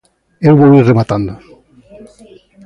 [0.47, 1.33] E vou ir rematando.